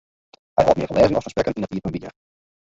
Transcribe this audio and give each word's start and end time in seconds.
Hy 0.59 0.63
hâldt 0.63 0.77
mear 0.79 0.87
fan 0.91 0.97
lêzen 0.99 1.19
as 1.19 1.23
fan 1.27 1.33
sprekken 1.35 1.57
yn 1.59 1.67
it 1.67 1.75
iepenbier. 1.81 2.13